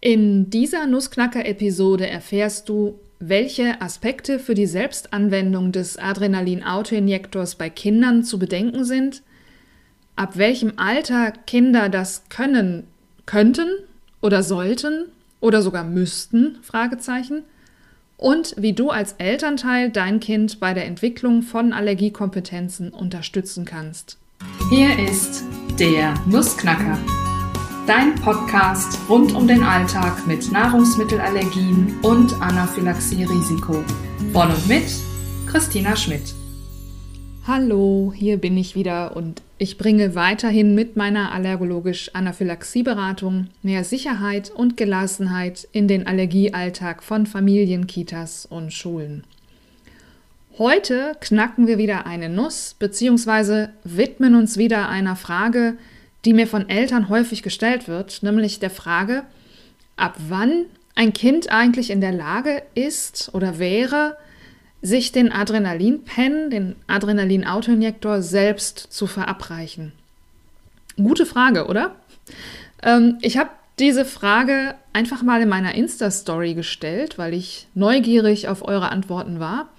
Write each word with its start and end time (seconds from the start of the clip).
In 0.00 0.48
dieser 0.48 0.86
Nussknacker-Episode 0.86 2.08
erfährst 2.08 2.68
du, 2.68 3.00
welche 3.18 3.80
Aspekte 3.82 4.38
für 4.38 4.54
die 4.54 4.66
Selbstanwendung 4.66 5.72
des 5.72 5.98
Adrenalin-Autoinjektors 5.98 7.56
bei 7.56 7.68
Kindern 7.68 8.22
zu 8.22 8.38
bedenken 8.38 8.84
sind, 8.84 9.22
ab 10.14 10.36
welchem 10.36 10.74
Alter 10.76 11.32
Kinder 11.32 11.88
das 11.88 12.28
können, 12.28 12.84
könnten 13.26 13.68
oder 14.20 14.44
sollten 14.44 15.06
oder 15.40 15.62
sogar 15.62 15.82
müssten, 15.82 16.58
und 18.16 18.54
wie 18.56 18.72
du 18.72 18.90
als 18.90 19.14
Elternteil 19.18 19.90
dein 19.90 20.20
Kind 20.20 20.60
bei 20.60 20.74
der 20.74 20.86
Entwicklung 20.86 21.42
von 21.42 21.72
Allergiekompetenzen 21.72 22.90
unterstützen 22.90 23.64
kannst. 23.64 24.16
Hier 24.70 24.90
ist 25.08 25.44
der 25.78 26.14
Nussknacker 26.26 26.98
dein 27.88 28.14
Podcast 28.16 28.98
rund 29.08 29.34
um 29.34 29.48
den 29.48 29.62
Alltag 29.62 30.26
mit 30.26 30.52
Nahrungsmittelallergien 30.52 31.98
und 32.02 32.34
Anaphylaxie-Risiko. 32.34 33.82
Von 34.30 34.50
und 34.50 34.68
mit 34.68 34.84
Christina 35.46 35.96
Schmidt. 35.96 36.34
Hallo, 37.46 38.12
hier 38.14 38.36
bin 38.36 38.58
ich 38.58 38.74
wieder 38.74 39.16
und 39.16 39.40
ich 39.56 39.78
bringe 39.78 40.14
weiterhin 40.14 40.74
mit 40.74 40.96
meiner 40.96 41.32
allergologisch-Anaphylaxie-Beratung 41.32 43.46
mehr 43.62 43.84
Sicherheit 43.84 44.50
und 44.50 44.76
Gelassenheit 44.76 45.66
in 45.72 45.88
den 45.88 46.06
Allergiealltag 46.06 47.02
von 47.02 47.24
Familien, 47.24 47.86
Kitas 47.86 48.44
und 48.44 48.74
Schulen. 48.74 49.24
Heute 50.58 51.16
knacken 51.20 51.66
wir 51.66 51.78
wieder 51.78 52.04
eine 52.04 52.28
Nuss 52.28 52.76
bzw. 52.78 53.68
widmen 53.82 54.34
uns 54.34 54.58
wieder 54.58 54.90
einer 54.90 55.16
Frage, 55.16 55.78
die 56.28 56.34
mir 56.34 56.46
von 56.46 56.68
Eltern 56.68 57.08
häufig 57.08 57.42
gestellt 57.42 57.88
wird, 57.88 58.22
nämlich 58.22 58.60
der 58.60 58.68
Frage, 58.68 59.22
ab 59.96 60.14
wann 60.28 60.66
ein 60.94 61.14
Kind 61.14 61.50
eigentlich 61.50 61.88
in 61.88 62.02
der 62.02 62.12
Lage 62.12 62.62
ist 62.74 63.30
oder 63.32 63.58
wäre, 63.58 64.18
sich 64.82 65.10
den 65.10 65.32
Adrenalinpen, 65.32 66.50
den 66.50 66.76
Adrenalin-Autoinjektor 66.86 68.20
selbst 68.20 68.78
zu 68.78 69.06
verabreichen. 69.06 69.92
Gute 70.98 71.24
Frage, 71.24 71.64
oder? 71.64 71.96
Ähm, 72.82 73.16
ich 73.22 73.38
habe 73.38 73.48
diese 73.78 74.04
Frage 74.04 74.74
einfach 74.92 75.22
mal 75.22 75.40
in 75.40 75.48
meiner 75.48 75.76
Insta-Story 75.76 76.52
gestellt, 76.52 77.16
weil 77.16 77.32
ich 77.32 77.68
neugierig 77.72 78.48
auf 78.48 78.68
eure 78.68 78.90
Antworten 78.90 79.40
war. 79.40 79.70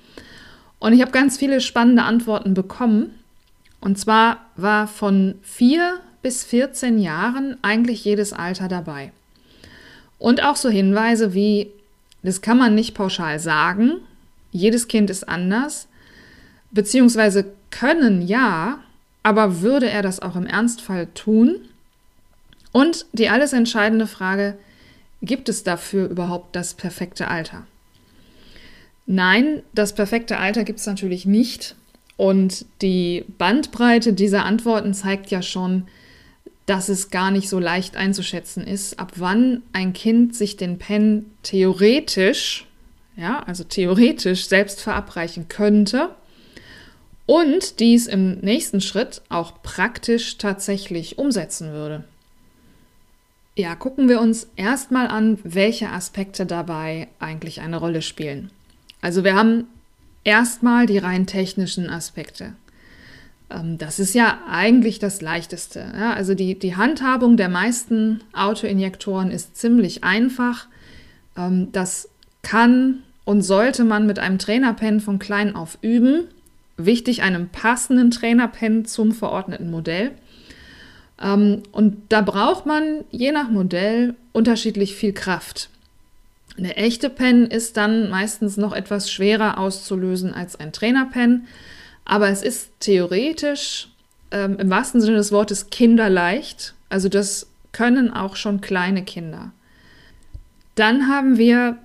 Und 0.80 0.94
ich 0.94 1.02
habe 1.02 1.12
ganz 1.12 1.38
viele 1.38 1.62
spannende 1.62 2.02
Antworten 2.02 2.56
bekommen. 2.56 3.20
Und 3.82 4.00
zwar 4.00 4.48
war 4.56 4.88
von 4.88 5.36
vier 5.44 6.00
bis 6.22 6.44
14 6.44 7.00
Jahren 7.00 7.58
eigentlich 7.62 8.04
jedes 8.04 8.34
Alter 8.34 8.68
dabei. 8.68 9.12
Und 10.18 10.44
auch 10.44 10.56
so 10.56 10.70
Hinweise 10.70 11.34
wie, 11.34 11.72
das 12.24 12.42
kann 12.42 12.58
man 12.58 12.76
nicht 12.76 12.94
pauschal 12.94 13.40
sagen, 13.40 13.94
jedes 14.52 14.88
Kind 14.88 15.10
ist 15.10 15.28
anders, 15.28 15.88
beziehungsweise 16.72 17.46
können 17.72 18.26
ja, 18.26 18.80
aber 19.24 19.62
würde 19.62 19.90
er 19.90 20.02
das 20.02 20.20
auch 20.20 20.36
im 20.36 20.46
Ernstfall 20.46 21.08
tun? 21.14 21.56
Und 22.72 23.06
die 23.14 23.30
alles 23.30 23.54
entscheidende 23.54 24.08
Frage, 24.08 24.58
gibt 25.22 25.50
es 25.50 25.64
dafür 25.64 26.10
überhaupt 26.10 26.56
das 26.56 26.74
perfekte 26.74 27.28
Alter? 27.28 27.66
Nein, 29.06 29.64
das 29.74 29.94
perfekte 29.94 30.38
Alter 30.38 30.64
gibt 30.64 30.80
es 30.80 30.86
natürlich 30.86 31.26
nicht. 31.26 31.76
Und 32.16 32.66
die 32.82 33.26
Bandbreite 33.38 34.14
dieser 34.14 34.46
Antworten 34.46 34.94
zeigt 34.94 35.32
ja 35.32 35.42
schon, 35.42 35.88
dass 36.70 36.88
es 36.88 37.10
gar 37.10 37.32
nicht 37.32 37.50
so 37.50 37.58
leicht 37.58 37.98
einzuschätzen 37.98 38.64
ist, 38.66 39.00
ab 39.00 39.14
wann 39.16 39.64
ein 39.74 39.92
Kind 39.94 40.36
sich 40.36 40.56
den 40.56 40.78
Pen 40.78 41.26
theoretisch, 41.42 42.68
ja, 43.16 43.40
also 43.40 43.64
theoretisch 43.64 44.48
selbst 44.48 44.80
verabreichen 44.80 45.48
könnte 45.48 46.12
und 47.26 47.80
dies 47.80 48.06
im 48.06 48.40
nächsten 48.42 48.82
Schritt 48.82 49.24
auch 49.30 49.64
praktisch 49.64 50.38
tatsächlich 50.38 51.18
umsetzen 51.18 51.72
würde. 51.72 52.04
Ja, 53.56 53.74
gucken 53.76 54.08
wir 54.08 54.22
uns 54.22 54.48
erstmal 54.56 55.08
an, 55.08 55.40
welche 55.44 55.90
Aspekte 55.90 56.46
dabei 56.46 57.08
eigentlich 57.18 57.62
eine 57.62 57.78
Rolle 57.78 58.04
spielen. 58.04 58.52
Also 59.02 59.24
wir 59.24 59.34
haben 59.34 59.66
erstmal 60.24 60.86
die 60.86 61.00
rein 61.00 61.26
technischen 61.26 61.90
Aspekte. 61.90 62.54
Ähm, 63.50 63.78
das 63.78 64.00
ist 64.00 64.14
ja 64.14 64.40
eigentlich 64.50 65.00
das 65.00 65.22
Leichteste. 65.22 65.94
Ja? 65.96 66.14
Also 66.14 66.36
die, 66.36 66.58
die 66.58 66.76
Handhabung 66.76 67.38
der 67.38 67.50
meisten 67.50 68.22
Autoinjektoren 68.34 69.32
ist 69.32 69.58
ziemlich 69.58 70.04
einfach. 70.04 70.68
Ähm, 71.38 71.72
das 71.72 72.10
kann 72.42 73.04
und 73.26 73.42
sollte 73.42 73.84
man 73.84 74.08
mit 74.08 74.18
einem 74.18 74.40
Trainerpen 74.40 75.00
von 75.00 75.20
klein 75.20 75.56
auf 75.56 75.78
üben. 75.82 76.26
Wichtig, 76.78 77.22
einem 77.22 77.50
passenden 77.50 78.10
Trainerpen 78.10 78.86
zum 78.86 79.12
verordneten 79.12 79.70
Modell. 79.70 80.12
Ähm, 81.22 81.64
und 81.72 81.98
da 82.10 82.22
braucht 82.22 82.66
man 82.66 83.04
je 83.12 83.32
nach 83.32 83.50
Modell 83.50 84.16
unterschiedlich 84.32 84.96
viel 84.96 85.14
Kraft. 85.14 85.70
Eine 86.58 86.76
echte 86.76 87.10
Pen 87.10 87.46
ist 87.48 87.78
dann 87.78 88.10
meistens 88.10 88.58
noch 88.58 88.74
etwas 88.74 89.12
schwerer 89.12 89.58
auszulösen 89.58 90.34
als 90.34 90.60
ein 90.60 90.74
Trainerpen. 90.74 91.48
Aber 92.10 92.30
es 92.30 92.42
ist 92.42 92.72
theoretisch 92.80 93.88
ähm, 94.32 94.58
im 94.58 94.72
wahrsten 94.72 95.00
Sinne 95.00 95.18
des 95.18 95.32
Wortes 95.32 95.70
kinderleicht. 95.70 96.74
Also 96.90 97.08
das 97.08 97.46
können 97.72 98.12
auch 98.12 98.36
schon 98.36 98.62
kleine 98.62 99.04
Kinder. 99.04 99.52
Dann 100.74 101.08
haben 101.08 101.38
wir, 101.38 101.78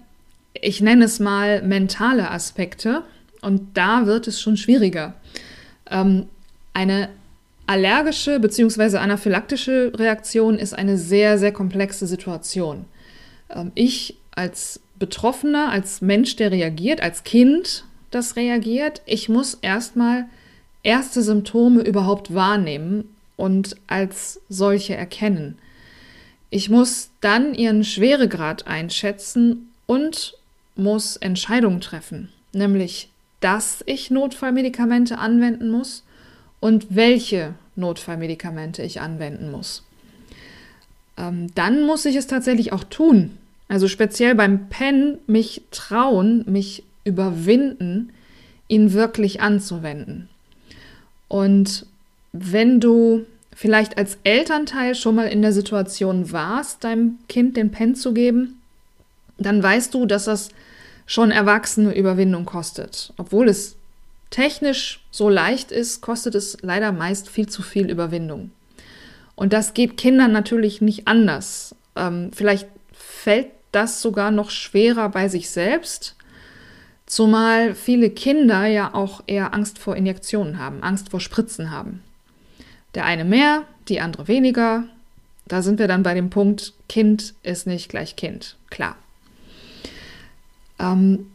ich 0.55 0.81
nenne 0.81 1.05
es 1.05 1.21
mal, 1.21 1.61
mentale 1.61 2.31
Aspekte. 2.31 3.03
Und 3.43 3.77
da 3.77 4.07
wird 4.07 4.27
es 4.27 4.41
schon 4.41 4.57
schwieriger. 4.57 5.13
Ähm, 5.91 6.25
eine 6.73 7.11
allergische 7.67 8.41
bzw. 8.41 8.97
anaphylaktische 8.97 9.93
Reaktion 9.95 10.59
ist 10.59 10.73
eine 10.73 10.97
sehr, 10.97 11.37
sehr 11.37 11.53
komplexe 11.53 12.07
Situation. 12.07 12.87
Ähm, 13.51 13.73
ich 13.75 14.17
als 14.35 14.81
Betroffener, 14.99 15.69
als 15.69 16.01
Mensch, 16.01 16.37
der 16.37 16.51
reagiert, 16.51 17.03
als 17.03 17.25
Kind 17.25 17.85
das 18.15 18.37
reagiert. 18.37 19.03
Ich 19.07 19.29
muss 19.29 19.55
erstmal 19.55 20.27
erste 20.83 21.23
Symptome 21.23 21.83
überhaupt 21.83 22.35
wahrnehmen 22.35 23.09
und 23.37 23.77
als 23.87 24.41
solche 24.49 24.95
erkennen. 24.95 25.59
Ich 26.51 26.71
muss 26.71 27.11
dann 27.21 27.55
ihren 27.55 27.83
Schweregrad 27.83 28.67
einschätzen 28.67 29.71
und 29.87 30.35
muss 30.77 31.17
Entscheidungen 31.17 31.81
treffen, 31.81 32.29
nämlich, 32.53 33.09
dass 33.41 33.83
ich 33.87 34.11
Notfallmedikamente 34.11 35.19
anwenden 35.19 35.71
muss 35.71 36.05
und 36.61 36.87
welche 36.91 37.55
Notfallmedikamente 37.77 38.83
ich 38.83 39.01
anwenden 39.01 39.51
muss. 39.51 39.83
Ähm, 41.17 41.49
dann 41.55 41.85
muss 41.85 42.05
ich 42.05 42.17
es 42.17 42.27
tatsächlich 42.27 42.73
auch 42.73 42.85
tun. 42.85 43.37
Also 43.69 43.89
speziell 43.89 44.35
beim 44.35 44.69
Pen 44.69 45.19
mich 45.27 45.63
trauen, 45.71 46.45
mich 46.47 46.85
überwinden, 47.05 48.13
ihn 48.69 48.93
wirklich 48.93 49.41
anzuwenden. 49.41 50.29
Und 51.29 51.87
wenn 52.33 52.81
du 52.81 53.27
vielleicht 53.55 53.99
als 53.99 54.19
Elternteil 54.25 54.95
schon 54.95 55.15
mal 55.15 55.29
in 55.29 55.43
der 55.43 55.53
Situation 55.53 56.33
warst, 56.33 56.85
deinem 56.85 57.19
Kind 57.29 57.57
den 57.57 57.71
Pen 57.71 57.95
zu 57.95 58.13
geben, 58.13 58.61
dann 59.39 59.63
weißt 59.63 59.95
du, 59.95 60.07
dass 60.07 60.25
das 60.25 60.49
schon 61.07 61.31
erwachsene 61.31 61.95
Überwindung 61.95 62.45
kostet. 62.45 63.13
Obwohl 63.17 63.49
es 63.49 63.77
technisch 64.31 65.05
so 65.11 65.29
leicht 65.29 65.71
ist, 65.71 66.01
kostet 66.01 66.35
es 66.35 66.57
leider 66.63 66.93
meist 66.93 67.29
viel 67.29 67.49
zu 67.49 67.63
viel 67.63 67.91
Überwindung. 67.91 68.51
Und 69.37 69.53
das 69.53 69.75
geht 69.75 69.97
Kindern 69.97 70.33
natürlich 70.33 70.81
nicht 70.81 71.07
anders. 71.07 71.75
Ähm, 71.97 72.31
vielleicht 72.35 72.69
fällt 72.93 73.49
das 73.73 74.01
sogar 74.03 74.31
noch 74.31 74.51
schwerer 74.51 75.09
bei 75.09 75.29
sich 75.29 75.51
selbst, 75.51 76.14
Zumal 77.15 77.77
viele 77.77 78.11
Kinder 78.11 78.67
ja 78.67 78.93
auch 78.93 79.23
eher 79.29 79.55
Angst 79.55 79.79
vor 79.79 79.95
Injektionen 79.95 80.59
haben, 80.59 80.83
Angst 80.83 81.11
vor 81.11 81.21
Spritzen 81.21 81.71
haben. 81.71 82.03
Der 82.97 83.05
eine 83.05 83.25
mehr, 83.25 83.63
die 83.87 84.01
andere 84.01 84.27
weniger. 84.27 84.89
Da 85.47 85.63
sind 85.63 85.79
wir 85.79 85.87
dann 85.87 86.03
bei 86.03 86.15
dem 86.15 86.29
Punkt, 86.29 86.73
Kind 86.89 87.35
ist 87.45 87.69
nicht 87.69 87.89
gleich 87.89 88.17
Kind. 88.17 88.57
Klar. 88.69 88.97
Ähm, 90.81 91.31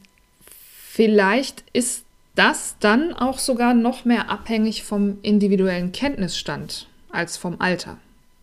vielleicht 0.84 1.64
ist 1.72 2.04
das 2.36 2.76
dann 2.82 3.14
auch 3.14 3.40
sogar 3.40 3.74
noch 3.74 4.04
mehr 4.04 4.30
abhängig 4.30 4.84
vom 4.84 5.20
individuellen 5.22 5.94
Kenntnisstand 5.94 6.90
als 7.10 7.38
vom 7.38 7.62
Alter. 7.62 7.98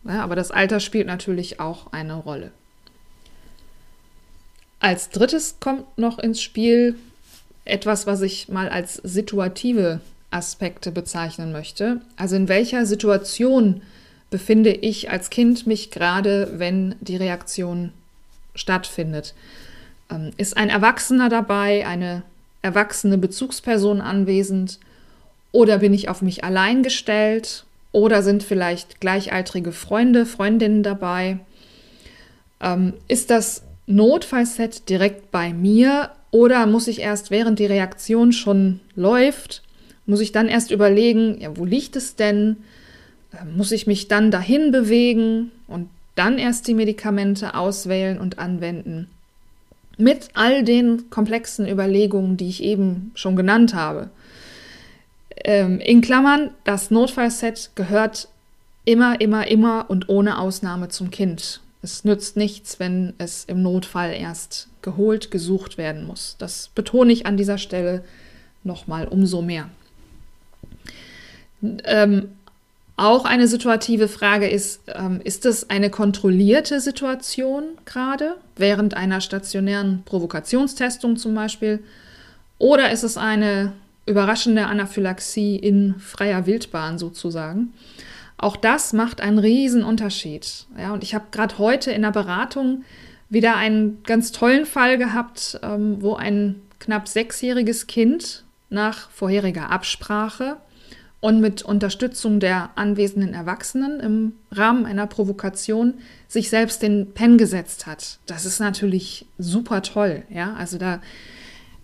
Ja, 0.04 0.24
aber 0.24 0.36
das 0.36 0.52
Alter 0.52 0.80
spielt 0.80 1.06
natürlich 1.06 1.60
auch 1.60 1.92
eine 1.92 2.14
Rolle. 2.14 2.50
Als 4.80 5.10
drittes 5.10 5.56
kommt 5.60 5.98
noch 5.98 6.18
ins 6.18 6.40
Spiel 6.40 6.96
etwas, 7.66 8.06
was 8.06 8.22
ich 8.22 8.48
mal 8.48 8.68
als 8.68 8.94
situative 8.94 10.00
Aspekte 10.30 10.92
bezeichnen 10.92 11.52
möchte. 11.52 12.00
Also 12.16 12.36
in 12.36 12.48
welcher 12.48 12.86
Situation 12.86 13.82
befinde 14.30 14.70
ich 14.70 15.10
als 15.10 15.30
Kind 15.30 15.66
mich 15.66 15.90
gerade, 15.90 16.54
wenn 16.56 16.94
die 17.00 17.16
Reaktion 17.16 17.92
stattfindet. 18.54 19.34
Ähm, 20.10 20.30
ist 20.36 20.56
ein 20.56 20.70
Erwachsener 20.70 21.28
dabei, 21.28 21.86
eine 21.86 22.22
erwachsene 22.62 23.18
Bezugsperson 23.18 24.00
anwesend 24.00 24.78
oder 25.52 25.78
bin 25.78 25.94
ich 25.94 26.08
auf 26.08 26.22
mich 26.22 26.44
allein 26.44 26.82
gestellt 26.82 27.64
oder 27.92 28.22
sind 28.22 28.42
vielleicht 28.42 29.00
gleichaltrige 29.00 29.72
Freunde, 29.72 30.26
Freundinnen 30.26 30.82
dabei? 30.82 31.38
Ähm, 32.60 32.94
ist 33.08 33.30
das 33.30 33.62
Notfallset 33.86 34.88
direkt 34.88 35.30
bei 35.30 35.52
mir 35.52 36.10
oder 36.36 36.66
muss 36.66 36.86
ich 36.86 37.00
erst, 37.00 37.30
während 37.30 37.58
die 37.58 37.64
Reaktion 37.64 38.30
schon 38.30 38.80
läuft, 38.94 39.62
muss 40.04 40.20
ich 40.20 40.32
dann 40.32 40.48
erst 40.48 40.70
überlegen, 40.70 41.40
ja, 41.40 41.56
wo 41.56 41.64
liegt 41.64 41.96
es 41.96 42.14
denn? 42.14 42.58
Ähm, 43.32 43.56
muss 43.56 43.72
ich 43.72 43.86
mich 43.86 44.06
dann 44.06 44.30
dahin 44.30 44.70
bewegen 44.70 45.50
und 45.66 45.88
dann 46.14 46.36
erst 46.36 46.68
die 46.68 46.74
Medikamente 46.74 47.54
auswählen 47.54 48.18
und 48.18 48.38
anwenden? 48.38 49.08
Mit 49.96 50.28
all 50.34 50.62
den 50.62 51.08
komplexen 51.08 51.66
Überlegungen, 51.66 52.36
die 52.36 52.50
ich 52.50 52.62
eben 52.62 53.12
schon 53.14 53.34
genannt 53.34 53.72
habe. 53.72 54.10
Ähm, 55.42 55.80
in 55.80 56.02
Klammern, 56.02 56.50
das 56.64 56.90
Notfallset 56.90 57.70
gehört 57.76 58.28
immer, 58.84 59.22
immer, 59.22 59.48
immer 59.48 59.86
und 59.88 60.10
ohne 60.10 60.38
Ausnahme 60.38 60.90
zum 60.90 61.10
Kind. 61.10 61.62
Es 61.80 62.04
nützt 62.04 62.36
nichts, 62.36 62.78
wenn 62.78 63.14
es 63.16 63.44
im 63.46 63.62
Notfall 63.62 64.12
erst 64.12 64.68
geholt, 64.86 65.32
gesucht 65.32 65.78
werden 65.78 66.06
muss. 66.06 66.36
Das 66.38 66.70
betone 66.74 67.12
ich 67.12 67.26
an 67.26 67.36
dieser 67.36 67.58
Stelle 67.58 68.04
nochmal 68.62 69.08
umso 69.08 69.42
mehr. 69.42 69.68
Ähm, 71.84 72.28
auch 72.96 73.24
eine 73.24 73.48
situative 73.48 74.06
Frage 74.06 74.48
ist, 74.48 74.82
ähm, 74.94 75.20
ist 75.24 75.44
es 75.44 75.68
eine 75.68 75.90
kontrollierte 75.90 76.80
Situation 76.80 77.64
gerade, 77.84 78.36
während 78.54 78.94
einer 78.94 79.20
stationären 79.20 80.02
Provokationstestung 80.04 81.16
zum 81.16 81.34
Beispiel, 81.34 81.82
oder 82.58 82.92
ist 82.92 83.02
es 83.02 83.18
eine 83.18 83.72
überraschende 84.06 84.66
Anaphylaxie 84.66 85.56
in 85.56 85.96
freier 85.98 86.46
Wildbahn 86.46 86.96
sozusagen? 86.98 87.74
Auch 88.38 88.56
das 88.56 88.92
macht 88.92 89.20
einen 89.20 89.40
riesen 89.40 89.82
Unterschied. 89.82 90.66
Ja, 90.78 90.92
und 90.92 91.02
ich 91.02 91.14
habe 91.14 91.26
gerade 91.32 91.58
heute 91.58 91.90
in 91.90 92.02
der 92.02 92.12
Beratung 92.12 92.84
wieder 93.28 93.56
einen 93.56 94.02
ganz 94.04 94.32
tollen 94.32 94.66
Fall 94.66 94.98
gehabt, 94.98 95.58
ähm, 95.62 95.96
wo 96.00 96.14
ein 96.14 96.60
knapp 96.78 97.08
sechsjähriges 97.08 97.86
Kind 97.86 98.44
nach 98.70 99.10
vorheriger 99.10 99.70
Absprache 99.70 100.56
und 101.20 101.40
mit 101.40 101.62
Unterstützung 101.62 102.40
der 102.40 102.70
anwesenden 102.76 103.34
Erwachsenen 103.34 104.00
im 104.00 104.32
Rahmen 104.52 104.86
einer 104.86 105.06
Provokation 105.06 105.94
sich 106.28 106.50
selbst 106.50 106.82
den 106.82 107.12
Pen 107.12 107.38
gesetzt 107.38 107.86
hat. 107.86 108.18
Das 108.26 108.44
ist 108.44 108.60
natürlich 108.60 109.26
super 109.38 109.82
toll, 109.82 110.22
ja? 110.28 110.54
Also 110.54 110.78
da 110.78 111.00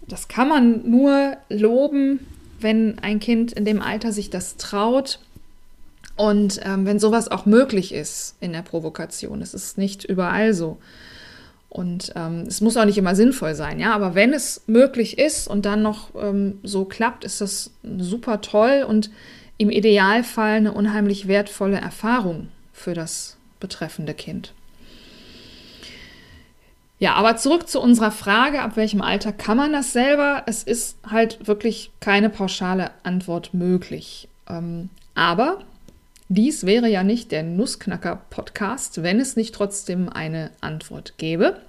das 0.09 0.29
kann 0.29 0.49
man 0.49 0.91
nur 0.91 1.37
loben, 1.49 2.21
wenn 2.61 2.99
ein 2.99 3.21
Kind 3.21 3.53
in 3.53 3.65
dem 3.65 3.81
Alter 3.81 4.13
sich 4.13 4.31
das 4.31 4.57
traut 4.57 5.21
und 6.17 6.61
ähm, 6.65 6.87
wenn 6.87 6.99
sowas 6.99 7.29
auch 7.29 7.47
möglich 7.47 7.95
ist 7.95 8.37
in 8.41 8.53
der 8.53 8.63
Provokation, 8.63 9.41
es 9.43 9.55
ist 9.55 9.79
nicht 9.79 10.05
überall 10.05 10.55
so. 10.55 10.79
Und 11.73 12.13
ähm, 12.17 12.45
es 12.47 12.61
muss 12.61 12.77
auch 12.77 12.85
nicht 12.85 12.99
immer 12.99 13.15
sinnvoll 13.15 13.55
sein, 13.55 13.81
ja, 13.81 13.95
aber 13.95 14.15
wenn 14.15 14.35
es 14.35 14.63
möglich 14.67 15.17
ist 15.19 15.49
und 15.49 15.65
dann 15.65 15.81
noch 15.81 16.11
ähm, 16.15 16.61
so 16.63 16.85
klappt, 16.85 17.25
ist 17.25 17.41
das 17.41 17.71
super 17.83 18.43
toll 18.43 18.85
und 18.87 19.11
im 19.57 19.71
Idealfall 19.71 20.57
eine 20.57 20.73
unheimlich 20.73 21.29
wertvolle 21.29 21.81
Erfahrung 21.81 22.49
für 22.75 22.93
das 22.93 23.39
betreffende 23.59 24.13
Kind. 24.13 24.53
Ja, 26.99 27.15
aber 27.15 27.39
zurück 27.39 27.71
zu 27.71 27.81
unserer 27.81 28.11
Frage, 28.11 28.61
ab 28.61 28.77
welchem 28.77 29.01
Alter 29.01 29.33
kann 29.33 29.57
man 29.57 29.73
das 29.73 29.95
selber? 29.95 30.43
Es 30.45 30.65
ist 30.65 30.99
halt 31.09 31.49
wirklich 31.49 31.91
keine 32.01 32.29
pauschale 32.29 32.91
Antwort 33.03 33.55
möglich. 33.55 34.29
Ähm, 34.47 34.91
aber 35.15 35.61
dies 36.35 36.65
wäre 36.65 36.89
ja 36.89 37.03
nicht 37.05 37.31
der 37.33 37.43
Nussknacker-Podcast, 37.43 39.03
wenn 39.03 39.21
es 39.21 39.37
nicht 39.37 39.55
trotzdem 39.55 40.09
eine 40.09 40.51
Antwort 40.61 41.15
gäbe, 41.19 41.61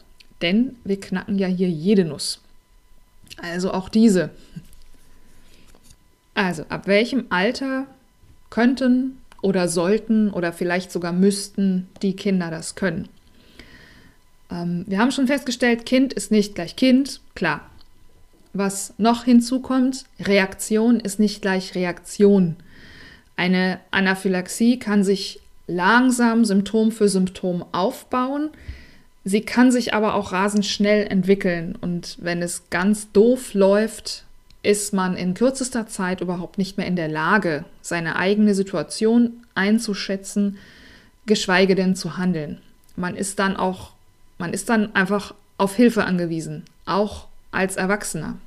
denn 0.41 0.75
wir 0.83 0.99
knacken 0.99 1.37
ja 1.37 1.47
hier 1.47 1.69
jede 1.69 2.05
Nuss. 2.05 2.41
Also 3.41 3.73
auch 3.73 3.89
diese. 3.89 4.29
Also, 6.33 6.63
ab 6.69 6.87
welchem 6.87 7.25
Alter 7.29 7.87
könnten 8.49 9.17
oder 9.41 9.67
sollten 9.67 10.29
oder 10.31 10.53
vielleicht 10.53 10.91
sogar 10.91 11.11
müssten 11.11 11.87
die 12.01 12.15
Kinder 12.15 12.49
das 12.49 12.75
können? 12.75 13.09
Ähm, 14.49 14.85
wir 14.87 14.99
haben 14.99 15.11
schon 15.11 15.27
festgestellt, 15.27 15.85
Kind 15.85 16.13
ist 16.13 16.31
nicht 16.31 16.55
gleich 16.55 16.75
Kind, 16.75 17.21
klar. 17.35 17.69
Was 18.53 18.93
noch 18.97 19.25
hinzukommt, 19.25 20.05
Reaktion 20.19 20.99
ist 20.99 21.19
nicht 21.19 21.41
gleich 21.41 21.75
Reaktion. 21.75 22.55
Eine 23.35 23.79
Anaphylaxie 23.91 24.79
kann 24.79 25.03
sich 25.03 25.39
langsam 25.67 26.45
Symptom 26.45 26.91
für 26.91 27.09
Symptom 27.09 27.65
aufbauen. 27.71 28.49
Sie 29.23 29.41
kann 29.41 29.71
sich 29.71 29.93
aber 29.93 30.15
auch 30.15 30.31
rasend 30.31 30.65
schnell 30.65 31.07
entwickeln. 31.07 31.77
Und 31.79 32.17
wenn 32.19 32.41
es 32.41 32.63
ganz 32.69 33.11
doof 33.11 33.53
läuft, 33.53 34.25
ist 34.63 34.93
man 34.93 35.15
in 35.15 35.33
kürzester 35.33 35.87
Zeit 35.87 36.21
überhaupt 36.21 36.57
nicht 36.57 36.77
mehr 36.77 36.87
in 36.87 36.95
der 36.95 37.09
Lage, 37.09 37.65
seine 37.81 38.15
eigene 38.15 38.55
Situation 38.55 39.43
einzuschätzen, 39.55 40.57
geschweige 41.25 41.75
denn 41.75 41.95
zu 41.95 42.17
handeln. 42.17 42.59
Man 42.95 43.15
ist 43.15 43.39
dann 43.39 43.57
auch, 43.57 43.91
man 44.37 44.53
ist 44.53 44.69
dann 44.69 44.95
einfach 44.95 45.33
auf 45.57 45.75
Hilfe 45.75 46.05
angewiesen, 46.05 46.63
auch 46.85 47.27
als 47.51 47.75
Erwachsener. 47.75 48.37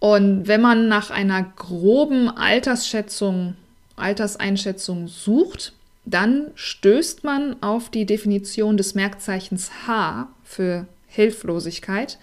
Und 0.00 0.46
wenn 0.46 0.60
man 0.60 0.88
nach 0.88 1.10
einer 1.10 1.42
groben 1.42 2.28
Altersschätzung, 2.28 3.56
Alterseinschätzung 3.96 5.08
sucht, 5.08 5.72
dann 6.04 6.50
stößt 6.54 7.24
man 7.24 7.56
auf 7.62 7.90
die 7.90 8.06
Definition 8.06 8.76
des 8.76 8.94
Merkzeichens 8.94 9.70
H 9.86 10.28
für 10.44 10.86
Hilflosigkeit 11.08 12.18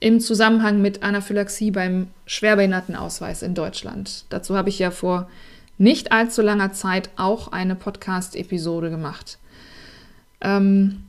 im 0.00 0.20
Zusammenhang 0.20 0.80
mit 0.80 1.02
Anaphylaxie 1.02 1.70
beim 1.70 2.08
Schwerbehindertenausweis 2.26 3.42
in 3.42 3.54
Deutschland. 3.54 4.24
Dazu 4.30 4.56
habe 4.56 4.68
ich 4.68 4.78
ja 4.78 4.90
vor 4.90 5.28
nicht 5.76 6.12
allzu 6.12 6.40
langer 6.40 6.72
Zeit 6.72 7.10
auch 7.16 7.52
eine 7.52 7.74
Podcast-Episode 7.74 8.90
gemacht. 8.90 9.38
Ähm, 10.40 11.04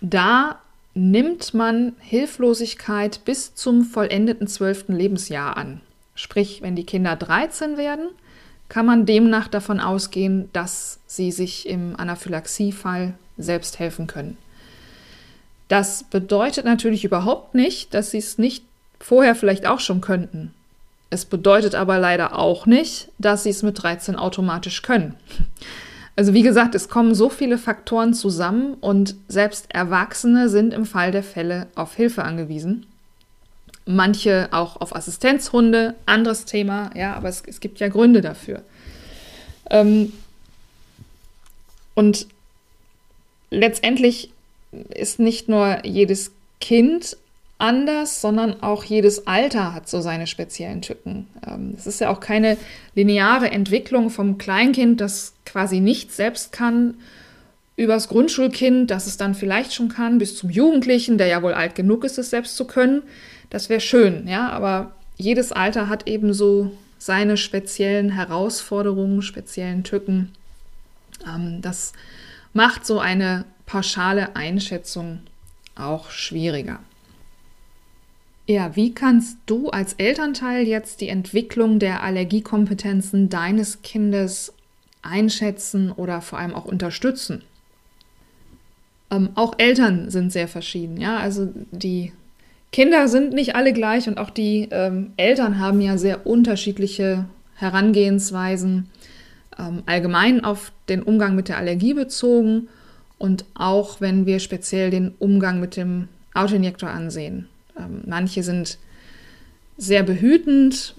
da 0.00 0.58
nimmt 0.94 1.54
man 1.54 1.94
Hilflosigkeit 2.00 3.24
bis 3.24 3.54
zum 3.54 3.84
vollendeten 3.84 4.46
zwölften 4.46 4.94
Lebensjahr 4.94 5.56
an. 5.56 5.80
Sprich, 6.14 6.62
wenn 6.62 6.76
die 6.76 6.84
Kinder 6.84 7.16
13 7.16 7.76
werden, 7.76 8.08
kann 8.68 8.86
man 8.86 9.06
demnach 9.06 9.48
davon 9.48 9.80
ausgehen, 9.80 10.48
dass 10.52 11.00
sie 11.06 11.32
sich 11.32 11.68
im 11.68 11.96
Anaphylaxiefall 11.96 13.14
selbst 13.36 13.78
helfen 13.78 14.06
können. 14.06 14.36
Das 15.68 16.04
bedeutet 16.04 16.64
natürlich 16.64 17.04
überhaupt 17.04 17.54
nicht, 17.54 17.94
dass 17.94 18.10
sie 18.10 18.18
es 18.18 18.38
nicht 18.38 18.64
vorher 18.98 19.34
vielleicht 19.34 19.66
auch 19.66 19.80
schon 19.80 20.00
könnten. 20.00 20.52
Es 21.10 21.24
bedeutet 21.24 21.74
aber 21.74 21.98
leider 21.98 22.38
auch 22.38 22.66
nicht, 22.66 23.08
dass 23.18 23.42
sie 23.42 23.50
es 23.50 23.62
mit 23.62 23.82
13 23.82 24.16
automatisch 24.16 24.82
können. 24.82 25.16
Also 26.20 26.34
wie 26.34 26.42
gesagt, 26.42 26.74
es 26.74 26.90
kommen 26.90 27.14
so 27.14 27.30
viele 27.30 27.56
Faktoren 27.56 28.12
zusammen 28.12 28.74
und 28.74 29.14
selbst 29.28 29.74
Erwachsene 29.74 30.50
sind 30.50 30.74
im 30.74 30.84
Fall 30.84 31.12
der 31.12 31.22
Fälle 31.22 31.68
auf 31.74 31.94
Hilfe 31.94 32.24
angewiesen. 32.24 32.84
Manche 33.86 34.50
auch 34.50 34.82
auf 34.82 34.94
Assistenzhunde, 34.94 35.94
anderes 36.04 36.44
Thema, 36.44 36.90
ja, 36.94 37.14
aber 37.14 37.30
es, 37.30 37.42
es 37.46 37.60
gibt 37.60 37.80
ja 37.80 37.88
Gründe 37.88 38.20
dafür. 38.20 38.60
Ähm, 39.70 40.12
und 41.94 42.26
letztendlich 43.48 44.30
ist 44.90 45.20
nicht 45.20 45.48
nur 45.48 45.86
jedes 45.86 46.32
Kind 46.60 47.16
anders, 47.60 48.20
sondern 48.20 48.62
auch 48.62 48.84
jedes 48.84 49.26
Alter 49.26 49.74
hat 49.74 49.88
so 49.88 50.00
seine 50.00 50.26
speziellen 50.26 50.82
Tücken. 50.82 51.28
Ähm, 51.46 51.74
es 51.76 51.86
ist 51.86 52.00
ja 52.00 52.10
auch 52.10 52.20
keine 52.20 52.56
lineare 52.94 53.50
Entwicklung 53.50 54.10
vom 54.10 54.38
Kleinkind, 54.38 55.00
das 55.00 55.34
quasi 55.44 55.80
nichts 55.80 56.16
selbst 56.16 56.52
kann, 56.52 56.94
übers 57.76 58.08
Grundschulkind, 58.08 58.90
das 58.90 59.06
es 59.06 59.16
dann 59.16 59.34
vielleicht 59.34 59.72
schon 59.72 59.88
kann, 59.88 60.18
bis 60.18 60.36
zum 60.36 60.50
Jugendlichen, 60.50 61.18
der 61.18 61.28
ja 61.28 61.42
wohl 61.42 61.54
alt 61.54 61.74
genug 61.74 62.04
ist, 62.04 62.18
es 62.18 62.30
selbst 62.30 62.56
zu 62.56 62.66
können. 62.66 63.02
Das 63.48 63.68
wäre 63.68 63.80
schön, 63.80 64.28
ja, 64.28 64.50
aber 64.50 64.92
jedes 65.16 65.52
Alter 65.52 65.88
hat 65.88 66.06
eben 66.06 66.32
so 66.32 66.72
seine 66.98 67.36
speziellen 67.36 68.10
Herausforderungen, 68.10 69.22
speziellen 69.22 69.84
Tücken. 69.84 70.32
Ähm, 71.26 71.60
das 71.62 71.92
macht 72.52 72.84
so 72.84 72.98
eine 72.98 73.44
pauschale 73.66 74.36
Einschätzung 74.36 75.20
auch 75.74 76.10
schwieriger. 76.10 76.80
Ja, 78.46 78.74
wie 78.74 78.92
kannst 78.92 79.38
du 79.46 79.68
als 79.70 79.94
Elternteil 79.94 80.66
jetzt 80.66 81.00
die 81.00 81.08
Entwicklung 81.08 81.78
der 81.78 82.02
Allergiekompetenzen 82.02 83.28
deines 83.28 83.82
Kindes 83.82 84.52
einschätzen 85.02 85.92
oder 85.92 86.20
vor 86.20 86.38
allem 86.38 86.54
auch 86.54 86.64
unterstützen? 86.64 87.42
Ähm, 89.10 89.30
auch 89.34 89.54
Eltern 89.58 90.10
sind 90.10 90.32
sehr 90.32 90.48
verschieden. 90.48 91.00
Ja, 91.00 91.18
also 91.18 91.48
die 91.70 92.12
Kinder 92.72 93.08
sind 93.08 93.32
nicht 93.32 93.54
alle 93.56 93.72
gleich 93.72 94.08
und 94.08 94.18
auch 94.18 94.30
die 94.30 94.68
ähm, 94.70 95.12
Eltern 95.16 95.58
haben 95.58 95.80
ja 95.80 95.98
sehr 95.98 96.26
unterschiedliche 96.26 97.26
Herangehensweisen 97.56 98.88
ähm, 99.58 99.82
allgemein 99.86 100.44
auf 100.44 100.72
den 100.88 101.02
Umgang 101.02 101.34
mit 101.34 101.48
der 101.48 101.58
Allergie 101.58 101.94
bezogen 101.94 102.68
und 103.18 103.44
auch 103.54 104.00
wenn 104.00 104.24
wir 104.24 104.38
speziell 104.38 104.90
den 104.90 105.14
Umgang 105.18 105.60
mit 105.60 105.76
dem 105.76 106.08
Autoinjektor 106.32 106.88
ansehen. 106.88 107.48
Ähm, 107.80 108.02
manche 108.06 108.42
sind 108.42 108.78
sehr 109.76 110.02
behütend, 110.02 110.94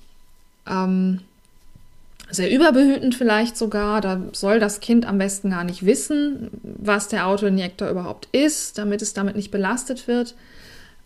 ähm, 0.68 1.20
sehr 2.30 2.52
überbehütend 2.52 3.14
vielleicht 3.14 3.58
sogar. 3.58 4.02
Da 4.02 4.22
soll 4.32 4.60
das 4.60 4.80
Kind 4.80 5.06
am 5.06 5.18
besten 5.18 5.52
gar 5.52 5.64
nicht 5.64 5.86
wissen, 5.86 6.50
was 6.64 7.08
der 7.08 7.28
Autoinjektor 7.28 7.90
überhaupt 7.90 8.28
ist, 8.32 8.78
damit 8.78 9.02
es 9.02 9.14
damit 9.14 9.36
nicht 9.36 9.52
belastet 9.52 10.08
wird. 10.08 10.36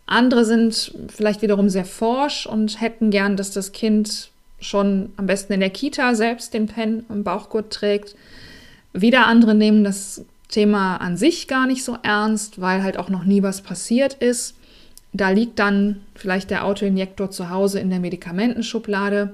Andere 0.05 0.45
sind 0.45 0.93
vielleicht 1.07 1.41
wiederum 1.41 1.69
sehr 1.69 1.85
forsch 1.85 2.45
und 2.45 2.79
hätten 2.79 3.09
gern, 3.09 3.37
dass 3.37 3.51
das 3.51 3.71
Kind 3.71 4.29
schon 4.59 5.11
am 5.17 5.25
besten 5.25 5.53
in 5.53 5.59
der 5.59 5.71
Kita 5.71 6.15
selbst 6.15 6.53
den 6.53 6.67
Pen 6.67 7.05
im 7.09 7.23
Bauchgurt 7.23 7.71
trägt. 7.73 8.15
Wieder 8.93 9.25
andere 9.25 9.55
nehmen 9.55 9.83
das 9.83 10.23
Thema 10.47 10.97
an 10.97 11.17
sich 11.17 11.47
gar 11.47 11.67
nicht 11.67 11.83
so 11.83 11.97
ernst, 12.03 12.61
weil 12.61 12.83
halt 12.83 12.97
auch 12.97 13.09
noch 13.09 13.23
nie 13.23 13.43
was 13.43 13.61
passiert 13.61 14.13
ist. 14.13 14.55
Da 15.15 15.29
liegt 15.29 15.59
dann 15.59 16.01
vielleicht 16.13 16.49
der 16.49 16.65
Autoinjektor 16.65 17.31
zu 17.31 17.49
Hause 17.49 17.79
in 17.79 17.89
der 17.89 18.01
Medikamentenschublade. 18.01 19.33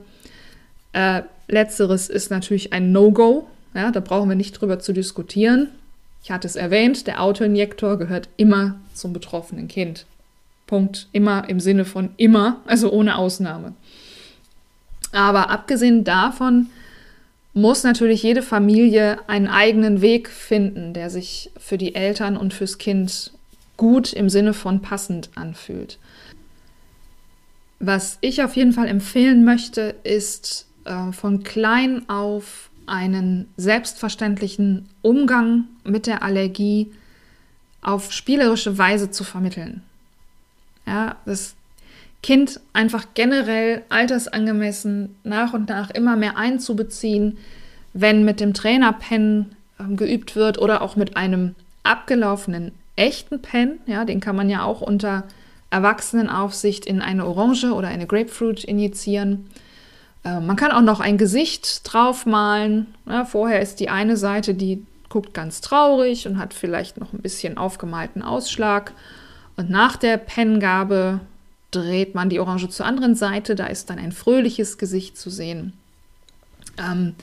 Äh, 0.93 1.23
letzteres 1.47 2.07
ist 2.07 2.29
natürlich 2.29 2.71
ein 2.71 2.91
No-Go. 2.91 3.47
Ja, 3.73 3.89
da 3.89 3.99
brauchen 3.99 4.29
wir 4.29 4.35
nicht 4.35 4.53
drüber 4.53 4.77
zu 4.77 4.93
diskutieren. 4.93 5.69
Ich 6.23 6.29
hatte 6.29 6.47
es 6.47 6.55
erwähnt, 6.55 7.07
der 7.07 7.23
Autoinjektor 7.23 7.97
gehört 7.97 8.29
immer 8.37 8.75
zum 8.93 9.11
betroffenen 9.11 9.67
Kind. 9.67 10.05
Punkt. 10.67 11.07
Immer 11.13 11.49
im 11.49 11.59
Sinne 11.59 11.83
von 11.83 12.11
immer, 12.17 12.61
also 12.67 12.91
ohne 12.91 13.17
Ausnahme. 13.17 13.73
Aber 15.11 15.49
abgesehen 15.49 16.03
davon 16.03 16.67
muss 17.55 17.83
natürlich 17.83 18.21
jede 18.21 18.43
Familie 18.43 19.17
einen 19.27 19.47
eigenen 19.47 20.01
Weg 20.01 20.29
finden, 20.29 20.93
der 20.93 21.09
sich 21.09 21.49
für 21.57 21.79
die 21.79 21.95
Eltern 21.95 22.37
und 22.37 22.53
fürs 22.53 22.77
Kind 22.77 23.31
gut 23.81 24.13
im 24.13 24.29
Sinne 24.29 24.53
von 24.53 24.83
passend 24.83 25.31
anfühlt. 25.33 25.97
Was 27.79 28.19
ich 28.21 28.43
auf 28.43 28.55
jeden 28.55 28.73
Fall 28.73 28.87
empfehlen 28.87 29.43
möchte, 29.43 29.95
ist 30.03 30.67
äh, 30.85 31.11
von 31.11 31.41
klein 31.41 32.07
auf 32.07 32.69
einen 32.85 33.47
selbstverständlichen 33.57 34.87
Umgang 35.01 35.63
mit 35.83 36.05
der 36.05 36.21
Allergie 36.21 36.91
auf 37.81 38.11
spielerische 38.11 38.77
Weise 38.77 39.09
zu 39.09 39.23
vermitteln. 39.23 39.81
Ja, 40.85 41.15
das 41.25 41.55
Kind 42.21 42.59
einfach 42.73 43.07
generell 43.15 43.81
altersangemessen 43.89 45.15
nach 45.23 45.53
und 45.53 45.69
nach 45.69 45.89
immer 45.89 46.15
mehr 46.15 46.37
einzubeziehen, 46.37 47.39
wenn 47.93 48.25
mit 48.25 48.41
dem 48.41 48.53
Trainerpen 48.53 49.55
äh, 49.79 49.95
geübt 49.95 50.35
wird 50.35 50.59
oder 50.59 50.83
auch 50.83 50.95
mit 50.95 51.17
einem 51.17 51.55
abgelaufenen 51.81 52.73
echten 53.01 53.41
Pen, 53.41 53.79
ja, 53.87 54.05
den 54.05 54.19
kann 54.19 54.35
man 54.35 54.49
ja 54.49 54.63
auch 54.63 54.81
unter 54.81 55.23
Erwachsenenaufsicht 55.71 56.85
in 56.85 57.01
eine 57.01 57.25
Orange 57.25 57.73
oder 57.73 57.87
eine 57.87 58.05
Grapefruit 58.05 58.63
injizieren. 58.63 59.49
Äh, 60.23 60.39
man 60.39 60.55
kann 60.55 60.71
auch 60.71 60.81
noch 60.81 60.99
ein 60.99 61.17
Gesicht 61.17 61.81
draufmalen. 61.91 62.87
Ja, 63.07 63.25
vorher 63.25 63.61
ist 63.61 63.79
die 63.79 63.89
eine 63.89 64.17
Seite, 64.17 64.53
die 64.53 64.85
guckt 65.09 65.33
ganz 65.33 65.61
traurig 65.61 66.27
und 66.27 66.37
hat 66.37 66.53
vielleicht 66.53 66.99
noch 66.99 67.13
ein 67.13 67.21
bisschen 67.21 67.57
aufgemalten 67.57 68.21
Ausschlag. 68.21 68.93
Und 69.57 69.69
nach 69.69 69.97
der 69.97 70.17
Pengabe 70.17 71.19
dreht 71.71 72.15
man 72.15 72.29
die 72.29 72.39
Orange 72.39 72.69
zur 72.69 72.85
anderen 72.85 73.15
Seite, 73.15 73.55
da 73.55 73.67
ist 73.67 73.89
dann 73.89 73.97
ein 73.97 74.11
fröhliches 74.11 74.77
Gesicht 74.77 75.17
zu 75.17 75.29
sehen. 75.29 75.73
Ähm, 76.77 77.15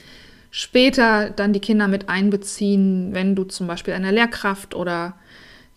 später 0.51 1.29
dann 1.29 1.53
die 1.53 1.59
Kinder 1.59 1.87
mit 1.87 2.09
einbeziehen, 2.09 3.13
wenn 3.13 3.35
du 3.35 3.43
zum 3.43 3.67
Beispiel 3.67 3.93
einer 3.93 4.11
Lehrkraft 4.11 4.73
oder 4.73 5.13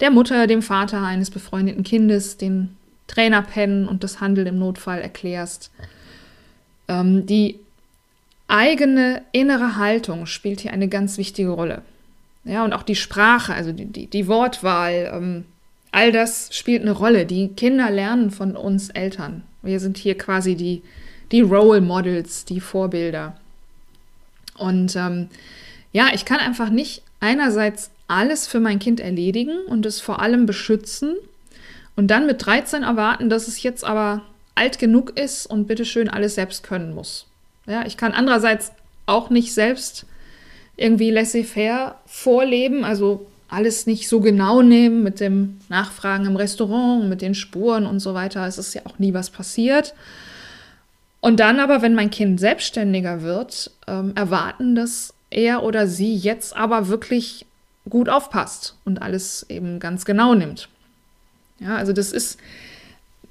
der 0.02 0.10
Mutter, 0.10 0.46
dem 0.46 0.60
Vater 0.60 1.00
eines 1.02 1.30
befreundeten 1.30 1.82
Kindes 1.82 2.36
den 2.36 2.76
Trainer 3.06 3.40
pennen 3.40 3.88
und 3.88 4.04
das 4.04 4.20
Handeln 4.20 4.46
im 4.46 4.58
Notfall 4.58 5.00
erklärst. 5.00 5.70
Ähm, 6.88 7.24
die 7.24 7.58
eigene 8.48 9.22
innere 9.32 9.76
Haltung 9.76 10.26
spielt 10.26 10.60
hier 10.60 10.74
eine 10.74 10.88
ganz 10.88 11.16
wichtige 11.16 11.48
Rolle. 11.48 11.80
Ja, 12.44 12.64
und 12.64 12.74
auch 12.74 12.82
die 12.82 12.96
Sprache, 12.96 13.54
also 13.54 13.72
die, 13.72 13.86
die, 13.86 14.06
die 14.08 14.28
Wortwahl, 14.28 15.10
ähm, 15.14 15.44
All 15.92 16.10
das 16.10 16.48
spielt 16.52 16.82
eine 16.82 16.92
Rolle. 16.92 17.26
Die 17.26 17.48
Kinder 17.48 17.90
lernen 17.90 18.30
von 18.30 18.56
uns 18.56 18.88
Eltern. 18.88 19.42
Wir 19.60 19.78
sind 19.78 19.98
hier 19.98 20.16
quasi 20.16 20.56
die, 20.56 20.82
die 21.30 21.42
Role 21.42 21.82
Models, 21.82 22.46
die 22.46 22.60
Vorbilder. 22.60 23.36
Und 24.56 24.96
ähm, 24.96 25.28
ja, 25.92 26.08
ich 26.14 26.24
kann 26.24 26.38
einfach 26.38 26.70
nicht 26.70 27.02
einerseits 27.20 27.90
alles 28.12 28.46
für 28.46 28.60
mein 28.60 28.78
Kind 28.78 29.00
erledigen 29.00 29.58
und 29.68 29.86
es 29.86 30.00
vor 30.00 30.20
allem 30.20 30.44
beschützen 30.44 31.16
und 31.96 32.08
dann 32.08 32.26
mit 32.26 32.44
13 32.44 32.82
erwarten, 32.82 33.30
dass 33.30 33.48
es 33.48 33.62
jetzt 33.62 33.84
aber 33.84 34.22
alt 34.54 34.78
genug 34.78 35.18
ist 35.18 35.46
und 35.46 35.66
bitteschön 35.66 36.10
alles 36.10 36.34
selbst 36.34 36.62
können 36.62 36.94
muss. 36.94 37.26
Ja, 37.66 37.86
ich 37.86 37.96
kann 37.96 38.12
andererseits 38.12 38.72
auch 39.06 39.30
nicht 39.30 39.54
selbst 39.54 40.04
irgendwie 40.76 41.10
laissez-faire 41.10 41.96
vorleben, 42.06 42.84
also 42.84 43.26
alles 43.48 43.86
nicht 43.86 44.08
so 44.08 44.20
genau 44.20 44.62
nehmen 44.62 45.02
mit 45.02 45.20
dem 45.20 45.60
Nachfragen 45.68 46.26
im 46.26 46.36
Restaurant, 46.36 47.08
mit 47.08 47.22
den 47.22 47.34
Spuren 47.34 47.86
und 47.86 48.00
so 48.00 48.14
weiter. 48.14 48.46
Es 48.46 48.58
ist 48.58 48.74
ja 48.74 48.82
auch 48.84 48.98
nie 48.98 49.14
was 49.14 49.30
passiert. 49.30 49.94
Und 51.20 51.40
dann 51.40 51.60
aber, 51.60 51.82
wenn 51.82 51.94
mein 51.94 52.10
Kind 52.10 52.40
selbstständiger 52.40 53.22
wird, 53.22 53.70
ähm, 53.86 54.12
erwarten, 54.16 54.74
dass 54.74 55.14
er 55.30 55.62
oder 55.62 55.86
sie 55.86 56.14
jetzt 56.14 56.56
aber 56.56 56.88
wirklich 56.88 57.46
gut 57.88 58.08
aufpasst 58.08 58.76
und 58.84 59.02
alles 59.02 59.46
eben 59.48 59.80
ganz 59.80 60.04
genau 60.04 60.34
nimmt. 60.34 60.68
Ja, 61.58 61.76
also 61.76 61.92
das 61.92 62.12
ist, 62.12 62.38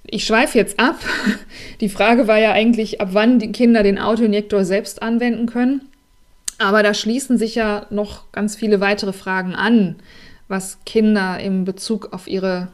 ich 0.05 0.25
schweife 0.25 0.57
jetzt 0.57 0.79
ab. 0.79 0.99
Die 1.81 1.89
Frage 1.89 2.27
war 2.27 2.37
ja 2.37 2.51
eigentlich, 2.51 3.01
ab 3.01 3.09
wann 3.11 3.39
die 3.39 3.51
Kinder 3.51 3.83
den 3.83 3.99
Autoinjektor 3.99 4.65
selbst 4.65 5.01
anwenden 5.01 5.47
können. 5.47 5.81
Aber 6.57 6.83
da 6.83 6.93
schließen 6.93 7.37
sich 7.37 7.55
ja 7.55 7.87
noch 7.89 8.31
ganz 8.31 8.55
viele 8.55 8.79
weitere 8.79 9.13
Fragen 9.13 9.55
an, 9.55 9.95
was 10.47 10.77
Kinder 10.85 11.39
im 11.39 11.65
Bezug 11.65 12.13
auf 12.13 12.27
ihre 12.27 12.67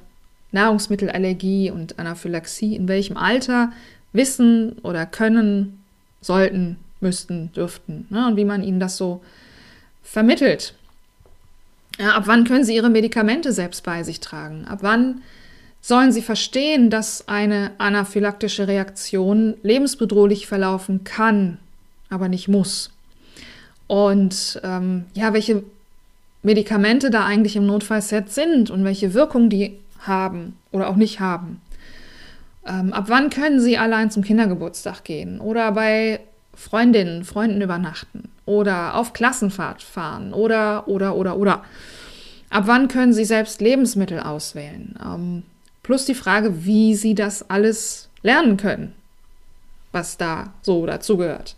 Nahrungsmittelallergie 0.52 1.72
und 1.72 2.00
Anaphylaxie 2.00 2.76
in 2.76 2.88
welchem 2.88 3.18
Alter 3.18 3.72
wissen 4.14 4.74
oder 4.84 5.06
können, 5.06 5.84
sollten, 6.22 6.78
müssten, 7.00 7.52
dürften. 7.54 8.08
Ne? 8.10 8.28
Und 8.28 8.36
wie 8.36 8.46
man 8.46 8.64
ihnen 8.64 8.80
das 8.80 8.98
so 8.98 9.22
vermittelt. 10.04 10.74
Ja, 11.98 12.16
ab 12.16 12.24
wann 12.28 12.44
können 12.44 12.64
sie 12.64 12.76
ihre 12.76 12.90
Medikamente 12.90 13.52
selbst 13.52 13.84
bei 13.84 14.04
sich 14.04 14.20
tragen? 14.20 14.66
Ab 14.66 14.80
wann 14.82 15.22
sollen 15.82 16.12
sie 16.12 16.22
verstehen, 16.22 16.90
dass 16.90 17.28
eine 17.28 17.72
anaphylaktische 17.80 18.68
Reaktion 18.68 19.56
lebensbedrohlich 19.64 20.48
verlaufen 20.48 21.04
kann, 21.04 21.58
aber 22.10 22.30
nicht 22.30 22.48
muss? 22.48 22.92
Und 23.88 24.60
ähm, 24.64 25.06
ja, 25.14 25.34
welche 25.34 25.64
Medikamente 26.44 27.10
da 27.10 27.26
eigentlich 27.26 27.56
im 27.56 27.66
Notfallset 27.66 28.32
sind 28.32 28.70
und 28.70 28.84
welche 28.84 29.14
Wirkung 29.14 29.50
die 29.50 29.78
haben 30.00 30.56
oder 30.72 30.90
auch 30.90 30.96
nicht 30.96 31.20
haben. 31.20 31.62
Ähm, 32.66 32.94
ab 32.94 33.06
wann 33.08 33.30
können 33.30 33.60
Sie 33.60 33.78
allein 33.78 34.12
zum 34.12 34.24
Kindergeburtstag 34.24 35.04
gehen 35.04 35.40
oder 35.40 35.72
bei 35.72 36.20
Freundinnen, 36.54 37.24
Freunden 37.24 37.62
übernachten 37.62 38.30
oder 38.48 38.96
auf 38.96 39.14
Klassenfahrt 39.14 39.84
fahren 39.84 40.34
oder, 40.34 40.88
oder, 40.88 41.16
oder, 41.16 41.38
oder. 41.38 41.64
Ab 42.50 42.64
wann 42.66 42.88
können 42.88 43.14
Sie 43.14 43.26
selbst 43.26 43.62
Lebensmittel 43.62 44.22
auswählen? 44.22 44.96
Ähm, 45.04 45.44
plus 45.84 46.06
die 46.06 46.16
Frage, 46.16 46.66
wie 46.66 46.96
Sie 46.96 47.14
das 47.14 47.50
alles 47.50 48.10
lernen 48.24 48.58
können, 48.58 48.94
was 49.92 50.18
da 50.18 50.54
so 50.62 50.86
dazugehört. 50.86 51.56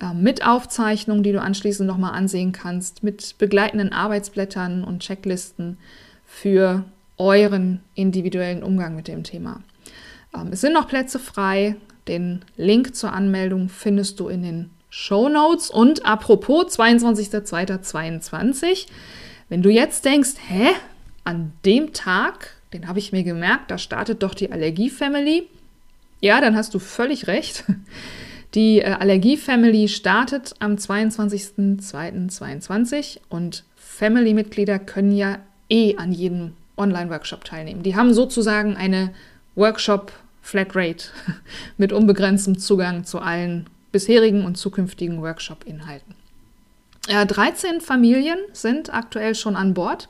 äh, 0.00 0.12
mit 0.12 0.44
Aufzeichnungen, 0.44 1.22
die 1.22 1.30
du 1.30 1.40
anschließend 1.40 1.86
nochmal 1.86 2.14
ansehen 2.14 2.50
kannst, 2.50 3.04
mit 3.04 3.38
begleitenden 3.38 3.92
Arbeitsblättern 3.92 4.82
und 4.82 4.98
Checklisten 4.98 5.78
für 6.26 6.82
euren 7.16 7.80
individuellen 7.94 8.64
Umgang 8.64 8.96
mit 8.96 9.06
dem 9.06 9.22
Thema. 9.22 9.62
Ähm, 10.34 10.48
es 10.50 10.62
sind 10.62 10.72
noch 10.72 10.88
Plätze 10.88 11.20
frei. 11.20 11.76
Den 12.08 12.44
Link 12.56 12.96
zur 12.96 13.12
Anmeldung 13.12 13.68
findest 13.68 14.18
du 14.18 14.26
in 14.26 14.42
den 14.42 14.70
Show 14.90 15.28
Notes. 15.28 15.70
Und 15.70 16.06
apropos 16.06 16.78
22.02.22, 16.78 18.86
wenn 19.48 19.62
du 19.62 19.70
jetzt 19.70 20.04
denkst, 20.04 20.34
hä, 20.46 20.68
an 21.24 21.52
dem 21.64 21.92
Tag, 21.92 22.54
den 22.72 22.86
habe 22.88 22.98
ich 22.98 23.12
mir 23.12 23.22
gemerkt, 23.22 23.70
da 23.70 23.78
startet 23.78 24.22
doch 24.22 24.34
die 24.34 24.52
Allergie 24.52 24.90
Family. 24.90 25.48
Ja, 26.20 26.40
dann 26.40 26.56
hast 26.56 26.74
du 26.74 26.78
völlig 26.78 27.26
recht. 27.26 27.64
Die 28.54 28.80
äh, 28.80 28.96
Allergie 28.98 29.36
Family 29.36 29.88
startet 29.88 30.54
am 30.58 30.76
22.02.22 30.76 33.18
und 33.28 33.64
Family-Mitglieder 33.76 34.78
können 34.78 35.14
ja 35.14 35.36
eh 35.68 35.96
an 35.96 36.12
jedem 36.12 36.54
Online-Workshop 36.78 37.44
teilnehmen. 37.44 37.82
Die 37.82 37.94
haben 37.94 38.14
sozusagen 38.14 38.74
eine 38.74 39.12
Workshop-Flatrate 39.54 41.08
mit 41.76 41.92
unbegrenztem 41.92 42.58
Zugang 42.58 43.04
zu 43.04 43.18
allen 43.18 43.68
bisherigen 43.92 44.44
und 44.44 44.56
zukünftigen 44.56 45.22
Workshop-Inhalten. 45.22 46.14
Äh, 47.08 47.26
13 47.26 47.80
Familien 47.80 48.38
sind 48.52 48.92
aktuell 48.92 49.34
schon 49.34 49.56
an 49.56 49.74
Bord 49.74 50.08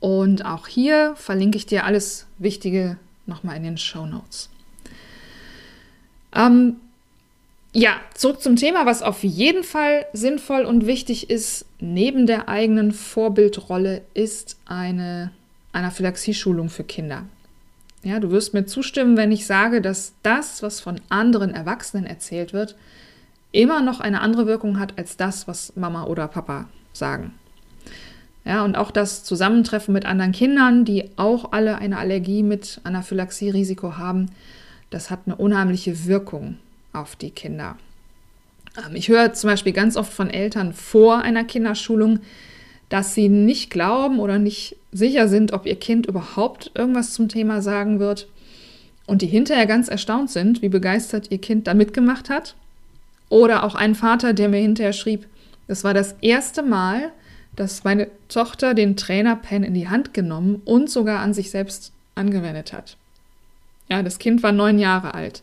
und 0.00 0.44
auch 0.44 0.66
hier 0.66 1.14
verlinke 1.16 1.56
ich 1.56 1.66
dir 1.66 1.84
alles 1.84 2.26
Wichtige 2.38 2.98
nochmal 3.26 3.56
in 3.56 3.62
den 3.62 3.78
Show 3.78 4.06
Notes. 4.06 4.50
Ähm, 6.34 6.76
ja, 7.72 7.96
zurück 8.14 8.42
zum 8.42 8.56
Thema, 8.56 8.84
was 8.84 9.02
auf 9.02 9.24
jeden 9.24 9.64
Fall 9.64 10.06
sinnvoll 10.12 10.64
und 10.64 10.86
wichtig 10.86 11.30
ist, 11.30 11.64
neben 11.80 12.26
der 12.26 12.48
eigenen 12.48 12.92
Vorbildrolle, 12.92 14.02
ist 14.12 14.58
eine 14.66 15.32
Anaphylaxie-Schulung 15.72 16.68
für 16.68 16.84
Kinder. 16.84 17.24
Ja, 18.04 18.18
du 18.18 18.30
wirst 18.30 18.52
mir 18.52 18.66
zustimmen, 18.66 19.16
wenn 19.16 19.30
ich 19.30 19.46
sage, 19.46 19.80
dass 19.80 20.14
das, 20.22 20.62
was 20.62 20.80
von 20.80 21.00
anderen 21.08 21.54
Erwachsenen 21.54 22.04
erzählt 22.04 22.52
wird, 22.52 22.76
immer 23.52 23.80
noch 23.80 24.00
eine 24.00 24.20
andere 24.20 24.46
Wirkung 24.46 24.80
hat 24.80 24.98
als 24.98 25.16
das, 25.16 25.46
was 25.46 25.76
Mama 25.76 26.04
oder 26.04 26.26
Papa 26.26 26.68
sagen. 26.92 27.32
Ja, 28.44 28.64
und 28.64 28.76
auch 28.76 28.90
das 28.90 29.22
Zusammentreffen 29.22 29.94
mit 29.94 30.04
anderen 30.04 30.32
Kindern, 30.32 30.84
die 30.84 31.10
auch 31.16 31.52
alle 31.52 31.78
eine 31.78 31.98
Allergie 31.98 32.42
mit 32.42 32.80
Anaphylaxie-Risiko 32.82 33.98
haben, 33.98 34.30
das 34.90 35.10
hat 35.10 35.20
eine 35.26 35.36
unheimliche 35.36 36.06
Wirkung 36.06 36.58
auf 36.92 37.14
die 37.14 37.30
Kinder. 37.30 37.76
Ähm, 38.76 38.96
ich 38.96 39.08
höre 39.08 39.32
zum 39.32 39.50
Beispiel 39.50 39.72
ganz 39.72 39.96
oft 39.96 40.12
von 40.12 40.28
Eltern 40.28 40.72
vor 40.72 41.22
einer 41.22 41.44
Kinderschulung, 41.44 42.18
dass 42.92 43.14
sie 43.14 43.30
nicht 43.30 43.70
glauben 43.70 44.18
oder 44.18 44.38
nicht 44.38 44.76
sicher 44.92 45.26
sind, 45.26 45.54
ob 45.54 45.64
ihr 45.64 45.76
Kind 45.76 46.04
überhaupt 46.04 46.72
irgendwas 46.74 47.14
zum 47.14 47.30
Thema 47.30 47.62
sagen 47.62 47.98
wird 48.00 48.28
und 49.06 49.22
die 49.22 49.26
hinterher 49.26 49.64
ganz 49.64 49.88
erstaunt 49.88 50.30
sind, 50.30 50.60
wie 50.60 50.68
begeistert 50.68 51.30
ihr 51.30 51.38
Kind 51.38 51.66
da 51.66 51.72
mitgemacht 51.72 52.28
hat. 52.28 52.54
Oder 53.30 53.64
auch 53.64 53.74
ein 53.76 53.94
Vater, 53.94 54.34
der 54.34 54.50
mir 54.50 54.58
hinterher 54.58 54.92
schrieb, 54.92 55.26
es 55.68 55.84
war 55.84 55.94
das 55.94 56.16
erste 56.20 56.62
Mal, 56.62 57.12
dass 57.56 57.82
meine 57.82 58.08
Tochter 58.28 58.74
den 58.74 58.94
Trainerpen 58.94 59.64
in 59.64 59.72
die 59.72 59.88
Hand 59.88 60.12
genommen 60.12 60.60
und 60.66 60.90
sogar 60.90 61.20
an 61.20 61.32
sich 61.32 61.50
selbst 61.50 61.92
angewendet 62.14 62.74
hat. 62.74 62.98
Ja, 63.88 64.02
das 64.02 64.18
Kind 64.18 64.42
war 64.42 64.52
neun 64.52 64.78
Jahre 64.78 65.14
alt. 65.14 65.42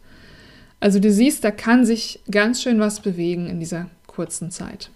Also 0.79 1.00
du 1.00 1.12
siehst, 1.12 1.44
da 1.44 1.50
kann 1.50 1.84
sich 1.84 2.20
ganz 2.29 2.62
schön 2.62 2.79
was 2.79 3.00
bewegen 3.00 3.48
in 3.48 3.60
dieser 3.60 3.89
kurzen 4.06 4.51
Zeit. 4.51 4.91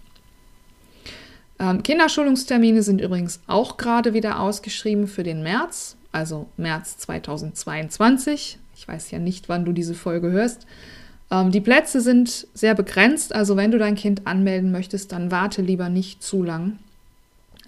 Ähm, 1.64 1.82
Kinderschulungstermine 1.82 2.84
sind 2.84 3.00
übrigens 3.00 3.40
auch 3.48 3.78
gerade 3.78 4.14
wieder 4.14 4.42
ausgeschrieben 4.42 5.08
für 5.08 5.24
den 5.24 5.44
März, 5.44 5.96
also 6.12 6.48
März 6.58 6.98
2022. 6.98 8.58
Ich 8.76 8.86
weiß 8.86 9.12
ja 9.12 9.20
nicht, 9.20 9.48
wann 9.48 9.64
du 9.64 9.72
diese 9.72 9.94
Folge 9.94 10.30
hörst. 10.30 10.68
Ähm, 11.32 11.52
die 11.52 11.62
Plätze 11.62 12.02
sind 12.02 12.48
sehr 12.54 12.76
begrenzt, 12.76 13.34
also 13.34 13.56
wenn 13.56 13.72
du 13.72 13.78
dein 13.78 13.96
Kind 13.96 14.28
anmelden 14.28 14.74
möchtest, 14.74 15.14
dann 15.14 15.32
warte 15.32 15.62
lieber 15.62 15.88
nicht 15.88 16.22
zu 16.22 16.44
lang. 16.44 16.80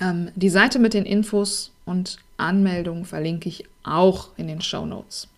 Ähm, 0.02 0.30
die 0.36 0.50
Seite 0.50 0.78
mit 0.78 0.94
den 0.94 1.06
Infos 1.06 1.72
und 1.86 2.18
Anmeldungen 2.36 3.06
verlinke 3.06 3.48
ich 3.48 3.64
auch 3.84 4.32
in 4.36 4.48
den 4.48 4.60
Show 4.60 4.86
Notes. 4.86 5.30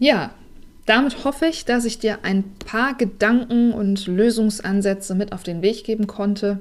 Ja, 0.00 0.32
damit 0.86 1.24
hoffe 1.24 1.46
ich, 1.46 1.64
dass 1.64 1.84
ich 1.84 1.98
dir 1.98 2.20
ein 2.22 2.44
paar 2.64 2.94
Gedanken 2.94 3.72
und 3.72 4.06
Lösungsansätze 4.06 5.14
mit 5.14 5.32
auf 5.32 5.42
den 5.42 5.62
Weg 5.62 5.84
geben 5.84 6.06
konnte. 6.06 6.60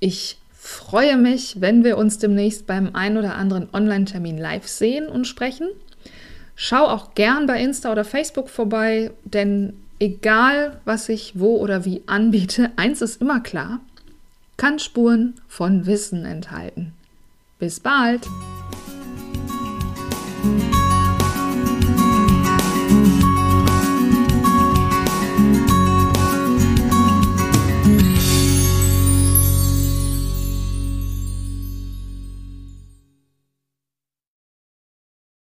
Ich 0.00 0.38
freue 0.52 1.16
mich, 1.16 1.60
wenn 1.60 1.84
wir 1.84 1.98
uns 1.98 2.18
demnächst 2.18 2.66
beim 2.66 2.94
ein 2.94 3.16
oder 3.16 3.34
anderen 3.36 3.68
Online-Termin 3.72 4.38
live 4.38 4.66
sehen 4.66 5.06
und 5.06 5.26
sprechen. 5.26 5.68
Schau 6.56 6.86
auch 6.86 7.14
gern 7.14 7.46
bei 7.46 7.62
Insta 7.62 7.92
oder 7.92 8.04
Facebook 8.04 8.48
vorbei, 8.48 9.12
denn 9.24 9.74
egal, 10.00 10.80
was 10.84 11.08
ich 11.08 11.38
wo 11.38 11.56
oder 11.56 11.84
wie 11.84 12.02
anbiete, 12.06 12.70
eins 12.76 13.02
ist 13.02 13.20
immer 13.20 13.40
klar, 13.40 13.80
kann 14.56 14.78
Spuren 14.78 15.34
von 15.46 15.86
Wissen 15.86 16.24
enthalten. 16.24 16.92
Bis 17.58 17.80
bald! 17.80 18.26